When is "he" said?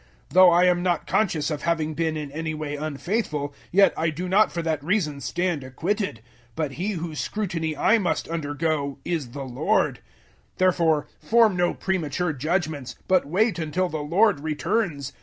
6.71-6.93